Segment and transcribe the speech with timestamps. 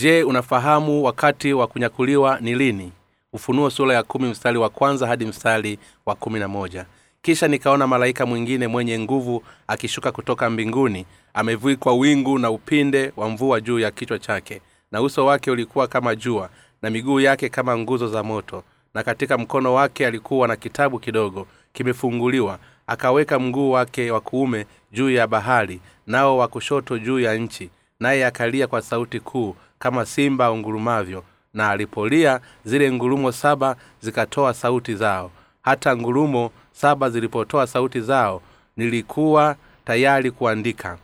[0.00, 2.92] je unafahamu wakati wa kunyakuliwa ni lini?
[3.32, 6.86] Ufunuo sura ya kumi mstari wa kwanza hadi mstari wa kumi na moja.
[7.22, 13.60] Kisha nikaona malaika mwingine mwenye nguvu akishuka kutoka mbinguni amevikwa wingu na upinde wa mvua
[13.60, 14.60] juu ya kichwa chake
[14.92, 16.50] na uso wake ulikuwa kama jua
[16.82, 18.62] na miguu yake kama nguzo za moto
[18.94, 22.58] na katika mkono wake alikuwa na kitabu kidogo kimefunguliwa.
[22.86, 27.70] Akaweka mguu wake wa kuume juu ya bahari nao wa kushoto juu ya nchi
[28.00, 31.24] naye akalia kwa sauti kuu kama simba ungurumavyo
[31.54, 35.30] na alipolia zile ngurumo saba zikatoa sauti zao.
[35.62, 38.42] Hata ngurumo saba zilipotoa sauti zao
[38.76, 40.98] nilikuwa tayari kuandika.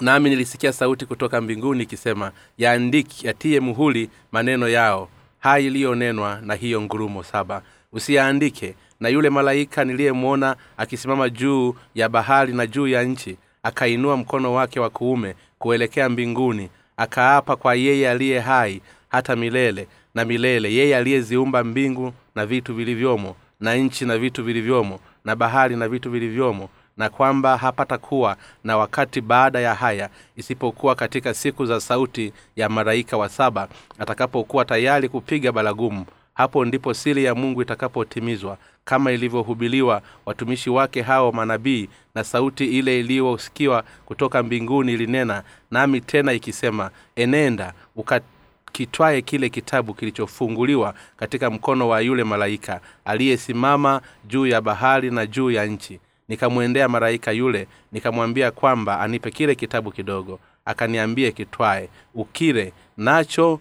[0.00, 5.08] Nami nilisikia sauti kutoka mbinguni ikisema yaandiki yatiye muhuli maneno yao.
[5.38, 7.62] Hai iliyonenwa na hiyo ngurumo saba.
[7.92, 8.74] Usiyaandike.
[9.00, 14.80] Na yule malaika niliyemwona akisimama juu ya bahari na juu ya nchi akainua mkono wake
[14.80, 16.70] wa kuume kuelekea mbinguni
[17.00, 20.74] akaapa kwa yeye aliye hai hata milele na milele.
[20.74, 26.10] Yeye aliyeziumba mbingu na vitu vilivyomo na nchi na vitu vilivyomo na bahari na vitu
[26.10, 32.68] vilivyomo na kwamba hapatakuwa na wakati baada ya haya isipokuwa katika siku za sauti ya
[32.68, 38.58] malaika wa saba atakapokuwa tayari kupiga baragumu hapo ndipo siri ya mungu itakapotimizwa.
[38.84, 46.32] Kama ilivyohubiliwa watumishi wake hao manabii na sauti ile iliyosikiwa kutoka mbinguni ilinena nami tena
[46.32, 55.10] ikisema enenda ukakitwaye kile kitabu kilichofunguliwa katika mkono wa yule malaika aliyesimama juu ya bahari
[55.10, 56.00] na juu ya nchi.
[56.28, 60.40] Nikamwendea malaika yule nikamwambia kwamba anipe kile kitabu kidogo.
[60.64, 63.60] Akaniambie kitwae ukile nacho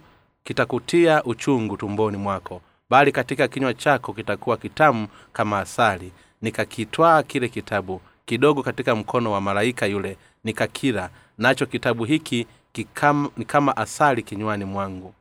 [0.54, 6.12] kitakutia uchungu tumboni mwako bali katika kinywa chako kitakuwa kitamu kama asali.
[6.42, 13.46] Nikakitwaa kile kitabu kidogo katika mkono wa malaika yule nikakila nacho kitabu hiki kikam, ni
[13.46, 15.14] kama asali kinywani mwangu.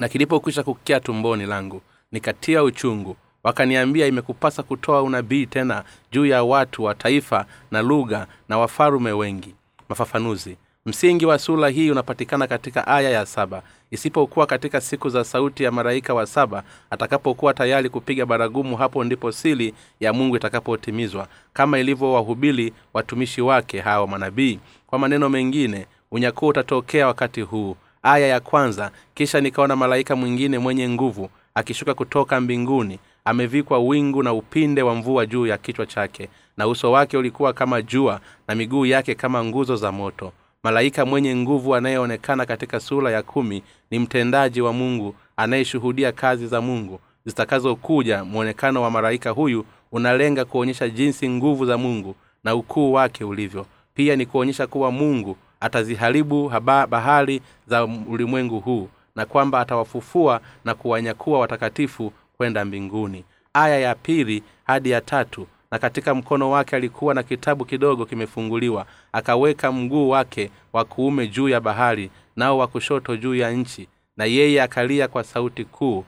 [0.00, 1.82] Na kilipokwisha kukia tumboni langu
[2.12, 3.16] nikatia uchungu.
[3.42, 9.54] Wakaniambia imekupasa kutoa unabii tena juu ya watu wa taifa na lugha na wafalume wengi.
[9.88, 10.56] Mafafanuzi.
[10.86, 15.70] Msingi wa sura hii unapatikana katika aya ya saba isipokuwa katika siku za sauti ya
[15.72, 21.28] malaika wa saba atakapokuwa tayari kupiga baragumu hapo ndipo sili ya mungu itakapotimizwa.
[21.52, 24.58] Kama ilivyowahubili watumishi wake hawa manabii.
[24.86, 27.76] Kwa maneno mengine unyakuo utatokea wakati huu.
[28.02, 32.98] Aya ya kwanza kisha nikaona malaika mwingine mwenye nguvu akishuka kutoka mbinguni.
[33.24, 37.82] Amevikwa wingu na upinde wa mvua juu ya kichwa chake na uso wake ulikuwa kama
[37.82, 40.32] jua na miguu yake kama nguzo za moto
[40.66, 46.60] malaika mwenye nguvu anayeonekana katika sura ya kumi ni mtendaji wa mungu anayeshuhudia kazi za
[46.60, 47.00] mungu.
[47.26, 52.14] Zitakazokuja mwonekano wa malaika huyu unalenga kuonyesha jinsi nguvu za mungu
[52.44, 53.66] na ukuu wake ulivyo.
[53.94, 56.52] Pia ni kuonyesha kuwa mungu ataziharibu
[56.88, 63.24] bahari za ulimwengu huu na kwamba atawafufua na kuwanyakua watakatifu kwenda mbinguni.
[63.54, 68.86] Aya ya pili hadi ya tatu na katika mkono wake alikuwa na kitabu kidogo kimefunguliwa.
[69.12, 73.88] Akaweka mguu wake wa kuume juu ya bahari nao wa kushoto juu ya nchi.
[74.16, 76.04] Na yeye akalia kwa sauti kuu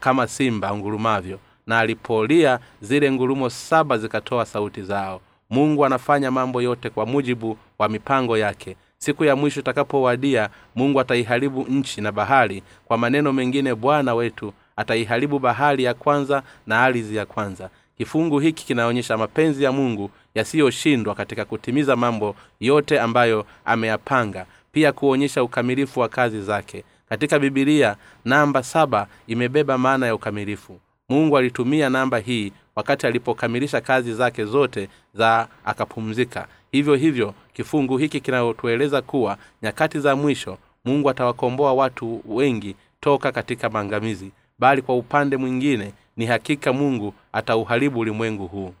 [0.00, 1.38] kama simba ngurumavyo.
[1.66, 5.20] Na alipolia zile ngurumo saba zikatoa sauti zao.
[5.50, 8.76] Mungu anafanya mambo yote kwa mujibu wa mipango yake.
[8.98, 12.62] Siku ya mwisho itakapowadia mungu ataiharibu nchi na bahari.
[12.84, 18.66] Kwa maneno mengine bwana wetu ataiharibu bahari ya kwanza na ardhi ya kwanza kifungu hiki
[18.66, 26.08] kinaonyesha mapenzi ya mungu yasiyoshindwa katika kutimiza mambo yote ambayo ameyapanga pia kuonyesha ukamilifu wa
[26.08, 26.84] kazi zake.
[27.08, 30.80] Katika bibilia namba saba imebeba maana ya ukamilifu.
[31.08, 36.48] Mungu alitumia namba hii wakati alipokamilisha kazi zake zote za akapumzika.
[36.72, 43.70] Hivyo hivyo kifungu hiki kinayotueleza kuwa nyakati za mwisho mungu atawakomboa watu wengi toka katika
[43.70, 48.74] maangamizi bali kwa upande mwingine ni hakika mungu atauharibu ulimwengu huu.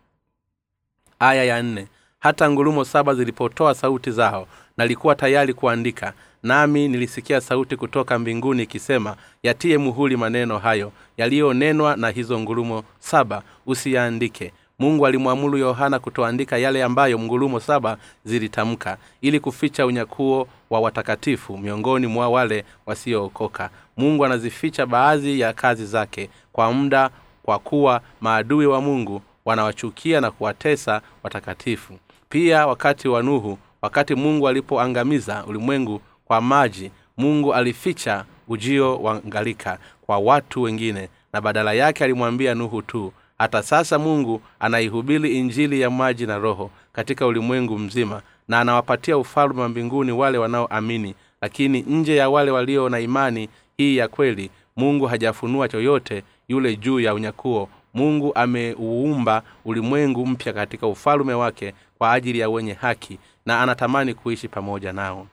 [1.18, 1.86] Aya ya nne
[2.18, 4.46] hata ngurumo saba zilipotoa sauti zao
[4.76, 12.10] nalikuwa tayari kuandika nami nilisikia sauti kutoka mbinguni ikisema yatiye muhuli maneno hayo yaliyonenwa na
[12.10, 14.52] hizo ngurumo saba usiyaandike.
[14.78, 22.06] Mungu alimwamuru yohana kutoandika yale ambayo ngurumo saba zilitamka ili kuficha unyakuo wa watakatifu miongoni
[22.06, 23.70] mwa wale wasiookoka.
[23.96, 27.10] Mungu anazificha baadhi ya kazi zake kwa muda
[27.44, 31.98] kwa kuwa maadui wa mungu wanawachukia na kuwatesa watakatifu.
[32.28, 39.78] Pia wakati wa nuhu wakati mungu alipoangamiza ulimwengu kwa maji mungu alificha ujio wa ngalika
[40.06, 45.90] kwa watu wengine na badala yake alimwambia nuhu tu hata sasa mungu anaihubiri injili ya
[45.90, 52.16] maji na roho katika ulimwengu mzima na anawapatia ufalme wa mbinguni wale wanaoamini lakini nje
[52.16, 57.68] ya wale walio na imani hii ya kweli mungu hajafunua choyote yule juu ya unyakuo.
[57.94, 64.48] Mungu ameuumba ulimwengu mpya katika ufalume wake kwa ajili ya wenye haki na anatamani kuishi
[64.48, 65.26] pamoja nao.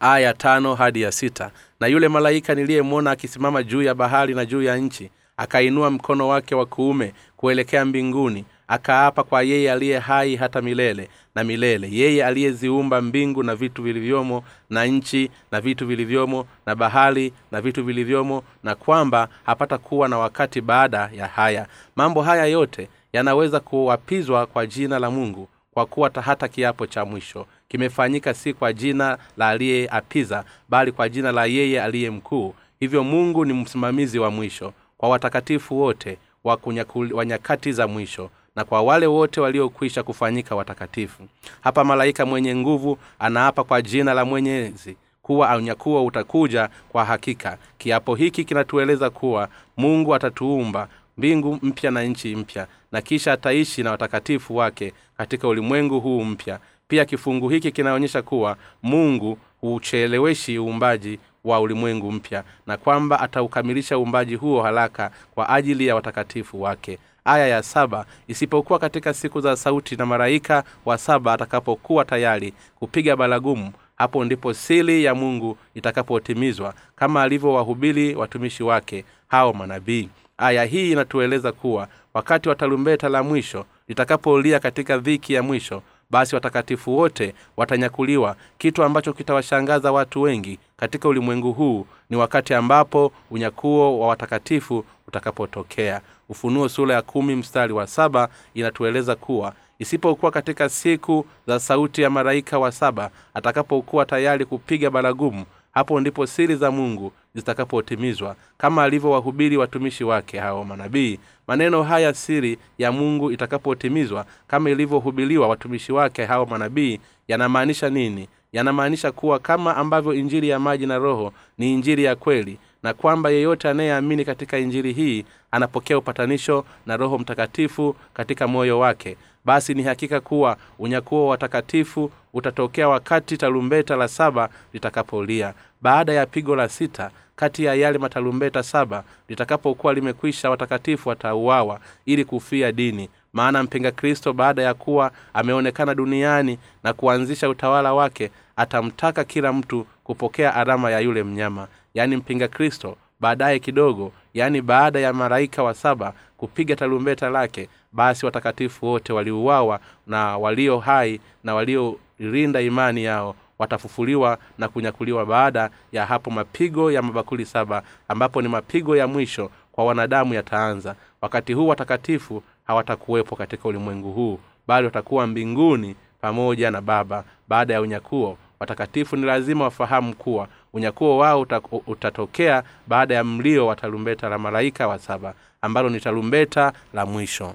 [0.00, 1.50] Aya tano hadi ya sita.
[1.80, 6.54] Na yule malaika niliyemwona akisimama juu ya bahari na juu ya nchi akainua mkono wake
[6.54, 11.88] wa kuume kuelekea mbinguni akaapa kwa yeye aliye hai hata milele na milele.
[11.92, 17.84] Yeye aliyeziumba mbingu na vitu vilivyomo na nchi na vitu vilivyomo na bahari na vitu
[17.84, 21.66] vilivyomo na kwamba hapata kuwa na wakati baada ya haya.
[21.96, 27.46] Mambo haya yote yanaweza kuwapizwa kwa jina la mungu kwa kuwa hata kiapo cha mwisho.
[27.68, 32.54] Kimefanyika si kwa jina la aliyeapiza bali kwa jina la yeye aliye mkuu.
[32.80, 38.30] Hivyo mungu ni msimamizi wa mwisho kwa watakatifu wote wa, nyakati za mwisho
[38.60, 41.22] na kwa wale wote waliokwisha kufanyika watakatifu.
[41.60, 47.58] Hapa malaika mwenye nguvu anaapa kwa jina la mwenyezi kuwa anyakuo utakuja kwa hakika.
[47.78, 53.90] Kiapo hiki kinatueleza kuwa mungu atatuumba mbingu mpya na nchi mpya na kisha ataishi na
[53.90, 56.58] watakatifu wake katika ulimwengu huu mpya.
[56.88, 64.34] Pia kifungu hiki kinaonyesha kuwa mungu huucheleweshi uumbaji wa ulimwengu mpya na kwamba ataukamilisha uumbaji
[64.34, 66.98] huo haraka kwa ajili ya watakatifu wake.
[67.24, 73.16] Aya ya saba isipokuwa katika siku za sauti na malaika wa saba atakapokuwa tayari kupiga
[73.16, 80.08] baragumu hapo ndipo sili ya mungu itakapotimizwa kama alivyowahubiri watumishi wake hao manabii.
[80.38, 86.34] Aya hii inatueleza kuwa wakati wa tarumbeta la mwisho litakapolia katika dhiki ya mwisho basi
[86.34, 93.98] watakatifu wote watanyakuliwa kitu ambacho kitawashangaza watu wengi katika ulimwengu huu ni wakati ambapo unyakuo
[94.00, 96.00] wa watakatifu utakapotokea.
[96.28, 102.10] Ufunuo sura ya kumi mstari wa saba inatueleza kuwa isipokuwa katika siku za sauti ya
[102.10, 109.56] malaika wa saba atakapokuwa tayari kupiga baragumu hapo ndipo siri za mungu zitakapotimizwa kama alivyowahubiri
[109.56, 111.18] watumishi wake hao manabii.
[111.46, 118.28] Maneno haya siri ya mungu itakapotimizwa kama ilivyohubiliwa watumishi wake hao manabii yanamaanisha nini?
[118.52, 123.30] Yanamaanisha kuwa kama ambavyo injili ya maji na roho ni injili ya kweli na kwamba
[123.30, 129.82] yeyote anayeamini katika injili hii anapokea upatanisho na roho mtakatifu katika moyo wake basi ni
[129.82, 135.54] hakika kuwa unyakuo wa watakatifu utatokea wakati tarumbeta la saba litakapolia.
[135.82, 142.24] Baada ya pigo la sita kati ya yale matarumbeta saba litakapokuwa limekwisha watakatifu watauawa ili
[142.24, 143.08] kufia dini.
[143.32, 149.86] Maana mpinga kristo baada ya kuwa ameonekana duniani na kuanzisha utawala wake atamtaka kila mtu
[150.04, 151.68] kupokea alama ya yule mnyama.
[151.94, 158.26] Yaani mpinga kristo baadaye kidogo yaani baada ya malaika wa saba kupiga tarumbeta lake basi
[158.26, 166.06] watakatifu wote waliuawa na walio hai na waliolinda imani yao watafufuliwa na kunyakuliwa baada ya
[166.06, 170.94] hapo mapigo ya mabakuli saba ambapo ni mapigo ya mwisho kwa wanadamu yataanza.
[171.20, 177.24] Wakati huu watakatifu hawatakuwepo katika ulimwengu huu bali watakuwa mbinguni pamoja na baba.
[177.48, 181.46] Baada ya unyakuo watakatifu ni lazima wafahamu kuwa unyakuo wao
[181.86, 187.54] utatokea baada ya mlio wa tarumbeta la malaika wa saba ambalo ni tarumbeta la mwisho.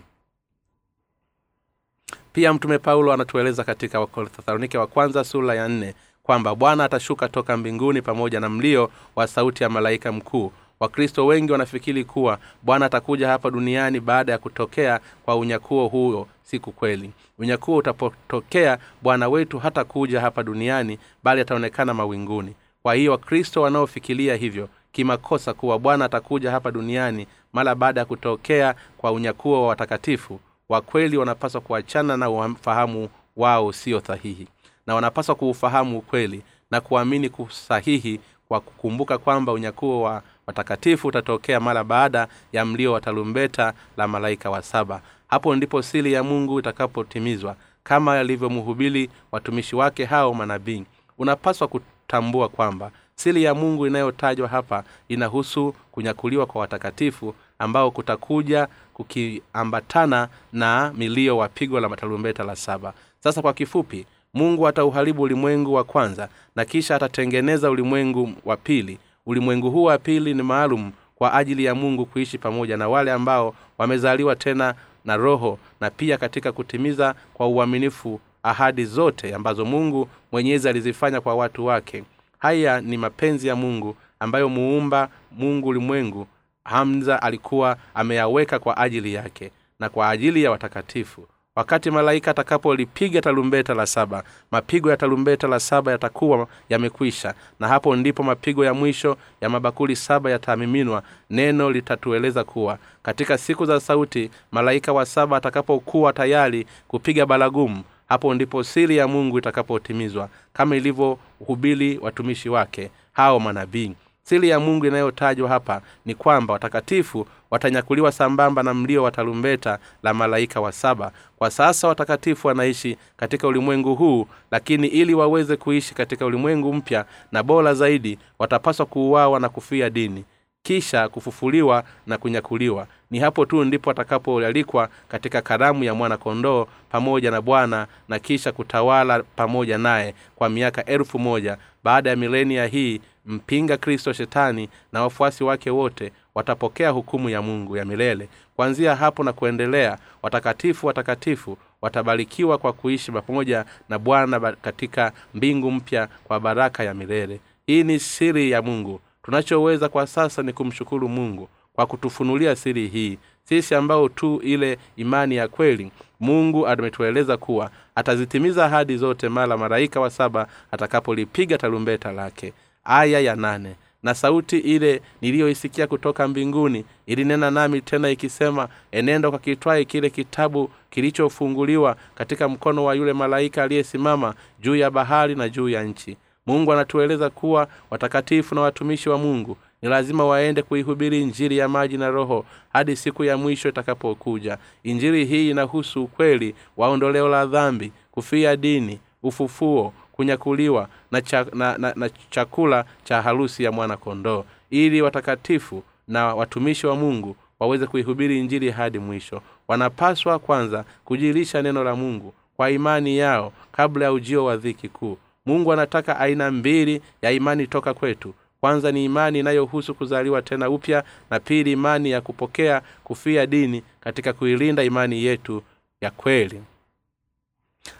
[2.33, 5.93] Pia mtume paulo anatueleza katika wathesalonike wa kwanza sura ya nne
[6.23, 10.51] kwamba bwana atashuka toka mbinguni pamoja na mlio wa sauti ya malaika mkuu.
[10.79, 16.71] Wakristo wengi wanafikiri kuwa bwana atakuja hapa duniani baada ya kutokea kwa unyakuo huo siku
[16.71, 17.11] kweli.
[17.39, 22.55] Unyakuo utapotokea bwana wetu hatakuja hapa duniani bali ataonekana mawinguni
[22.85, 28.75] kwa hiyo wakristo wanaofikiria hivyo kimakosa kuwa bwana atakuja hapa duniani mara baada ya kutokea
[28.97, 30.39] kwa unyakuo wa watakatifu
[30.69, 34.47] wa kweli wanapaswa kuachana na ufahamu wao usio sahihi.
[34.87, 41.83] Na wanapaswa kuufahamu ukweli na kuamini kusahihi kwa kukumbuka kwamba unyakuo wa watakatifu utatokea mara
[41.83, 45.01] baada ya mlio wa tarumbeta la malaika wa saba.
[45.27, 50.83] Hapo ndipo sili ya mungu itakapotimizwa kama yalivyomhubiri watumishi wake hao manabii.
[51.17, 51.67] Unapaswa
[52.09, 60.93] kutambua kwamba siri ya mungu inayotajwa hapa inahusu kunyakuliwa kwa watakatifu ambao kutakuja kukiambatana na
[60.97, 62.93] milio wa pigo la matarumbeta la saba.
[63.19, 68.99] Sasa kwa kifupi mungu atauharibu ulimwengu wa kwanza na kisha atatengeneza ulimwengu wa pili.
[69.25, 73.55] Ulimwengu huu wa pili ni maalum kwa ajili ya mungu kuishi pamoja na wale ambao
[73.77, 80.69] wamezaliwa tena na roho na pia katika kutimiza kwa uaminifu ahadi zote ambazo mungu mwenyezi
[80.69, 82.03] alizifanya kwa watu wake.
[82.39, 86.27] Haya ni mapenzi ya mungu ambayo muumba mungu ulimwengu
[86.63, 91.27] hamza alikuwa ameyaweka kwa ajili yake na kwa ajili ya watakatifu.
[91.55, 97.95] Wakati malaika atakapolipiga talumbeta la saba mapigo ya talumbeta la saba yatakuwa yamekwisha na hapo
[97.95, 101.03] ndipo mapigo ya mwisho ya mabakuli saba yatamiminwa.
[101.29, 108.33] Neno litatueleza kuwa katika siku za sauti malaika wa saba atakapokuwa tayari kupiga baragumu hapo
[108.33, 113.91] ndipo siri ya mungu itakapotimizwa kama ilivyohubiri watumishi wake hao manabii.
[114.23, 120.13] Siri ya mungu inayotajwa hapa ni kwamba watakatifu watanyakuliwa sambamba na mlio wa tarumbeta la
[120.13, 121.11] malaika wa saba.
[121.37, 127.43] Kwa sasa watakatifu wanaishi katika ulimwengu huu lakini ili waweze kuishi katika ulimwengu mpya na
[127.43, 130.25] bora zaidi watapaswa kuuawa na kufia dini
[130.65, 132.87] kisha kufufuliwa na kunyakuliwa.
[133.11, 138.51] Ni hapo tu ndipo atakapoalikwa katika karamu ya mwana kondoo pamoja na bwana na kisha
[138.51, 141.57] kutawala pamoja naye kwa miaka elfu moja.
[141.83, 147.77] Baada ya milenia hii mpinga kristo shetani na wafuasi wake wote watapokea hukumu ya mungu
[147.77, 148.29] ya milele.
[148.55, 156.07] Kuanzia hapo na kuendelea watakatifu watakatifu watabarikiwa kwa kuishi pamoja na bwana katika mbingu mpya
[156.23, 157.39] kwa baraka ya milele.
[157.67, 163.17] Hii ni siri ya mungu tunachoweza kwa sasa ni kumshukuru mungu kwa kutufunulia siri hii.
[163.43, 169.99] Sisi ambao tu ile imani ya kweli mungu ametueleza kuwa atazitimiza ahadi zote mara malaika
[169.99, 172.53] wa saba atakapolipiga tarumbeta lake.
[172.83, 173.75] Aya ya nane.
[174.03, 181.95] Na sauti ile niliyoisikia kutoka mbinguni ilinena nami tena ikisema enenda kitwai kile kitabu kilichofunguliwa
[182.15, 186.17] katika mkono wa yule malaika aliyesimama juu ya bahari na juu ya nchi
[186.47, 191.97] mungu anatueleza kuwa watakatifu na watumishi wa mungu ni lazima waende kuihubiri injiri ya maji
[191.97, 194.57] na roho hadi siku ya mwisho itakapokuja.
[194.83, 201.77] Injiri hii inahusu ukweli wa ondoleo la dhambi kufia dini ufufuo kunyakuliwa na, cha, na,
[201.77, 207.85] na, na chakula cha harusi ya mwana kondoo ili watakatifu na watumishi wa mungu waweze
[207.87, 209.41] kuihubiri injili hadi mwisho.
[209.67, 215.17] Wanapaswa kwanza kujilisha neno la mungu kwa imani yao kabla ya ujio wa dhiki kuu
[215.45, 218.33] mungu anataka aina mbili ya imani toka kwetu.
[218.61, 224.33] Kwanza ni imani inayohusu kuzaliwa tena upya na pili imani ya kupokea kufia dini katika
[224.33, 225.63] kuilinda imani yetu
[226.01, 226.61] ya kweli.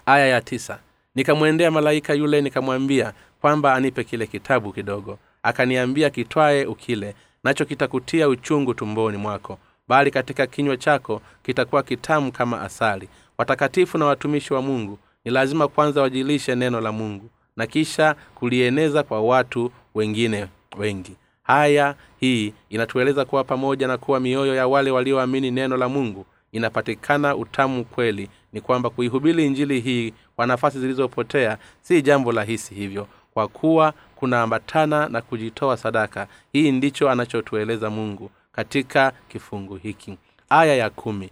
[0.05, 0.79] Aya ya tisa.
[1.15, 5.19] Nikamwendea malaika yule nikamwambia kwamba anipe kile kitabu kidogo.
[5.43, 12.61] Akaniambia kitwaye ukile nacho kitakutia uchungu tumboni mwako bali katika kinywa chako kitakuwa kitamu kama
[12.61, 13.09] asali.
[13.37, 19.03] Watakatifu na watumishi wa mungu ni lazima kwanza wajilishe neno la mungu na kisha kulieneza
[19.03, 20.47] kwa watu wengine
[20.77, 21.15] wengi.
[21.43, 27.35] Haya hii inatueleza kuwa pamoja na kuwa mioyo ya wale walioamini neno la mungu inapatikana
[27.35, 33.47] utamu kweli ni kwamba kuihubiri injili hii kwa nafasi zilizopotea si jambo rahisi hivyo kwa
[33.47, 36.27] kuwa kunaambatana na kujitoa sadaka.
[36.53, 40.17] Hii ndicho anachotueleza mungu katika kifungu hiki.
[40.49, 41.29] Aya ya kumi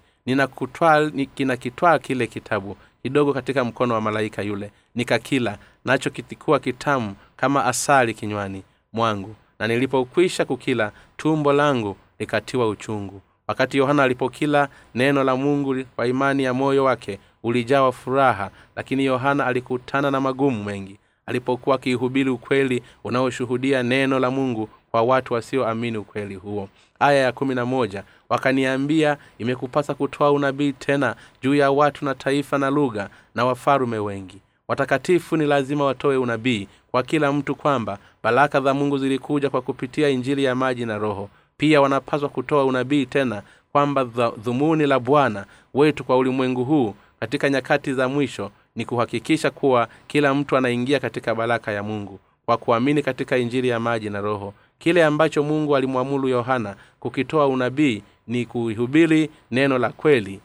[1.38, 4.72] ninakitwaa kile kitabu kidogo katika mkono wa malaika yule.
[4.96, 9.36] Nikakila nacho kilikuwa kitamu kama asali kinywani mwangu.
[9.60, 13.22] Na nilipokwisha kukila tumbo langu likatiwa uchungu.
[13.48, 19.46] Wakati yohana alipokila neno la mungu kwa imani ya moyo wake ulijawa furaha lakini yohana
[19.46, 20.98] alikutana na magumu mengi.
[21.26, 26.70] Alipokuwa akiihubiri ukweli unaoshuhudia neno la mungu kwa watu wasioamini ukweli huo
[27.04, 28.04] aya ya kumi na moja.
[28.30, 34.38] Wakaniambia imekupasa kutoa unabii tena juu ya watu na taifa na lugha na wafarume wengi.
[34.68, 40.10] Watakatifu ni lazima watoe unabii kwa kila mtu kwamba baraka za mungu zilikuja kwa kupitia
[40.10, 41.30] injili ya maji na roho.
[41.58, 43.42] Pia wanapaswa kutoa unabii tena
[43.72, 44.04] kwamba
[44.38, 50.34] dhumuni la bwana wetu kwa ulimwengu huu katika nyakati za mwisho ni kuhakikisha kuwa kila
[50.34, 55.06] mtu anaingia katika baraka ya mungu kwa kuamini katika injili ya maji na roho kile
[55.06, 60.40] ambacho mungu alimwamulu yohana kukitoa unabii ni kuihubiri neno la kweli.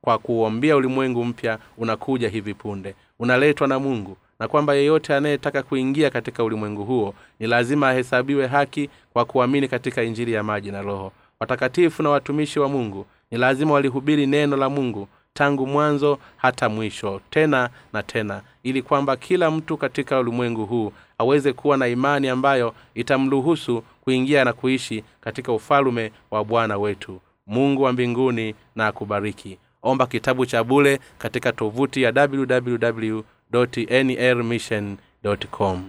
[0.00, 2.94] Kwa kuombia ulimwengu mpya unakuja hivi punde.
[3.18, 4.16] Unaletwa na mungu.
[4.38, 10.02] Na kwamba yeyote anayetaka kuingia katika ulimwengu huo ni lazima ahesabiwe haki kwa kuamini katika
[10.02, 11.12] injili ya maji na roho.
[11.40, 17.20] Watakatifu na watumishi wa mungu ni lazima walihubiri neno la mungu tangu mwanzo hata mwisho
[17.30, 22.74] tena na tena ili kwamba kila mtu katika ulimwengu huu aweze kuwa na imani ambayo
[22.94, 27.20] itamruhusu kuingia na kuishi katika ufalume wa bwana wetu.
[27.46, 29.58] Mungu wa mbinguni na akubariki.
[29.82, 33.20] Omba kitabu cha bule katika tovuti ya www
[33.52, 34.96] nrmission
[35.50, 35.84] com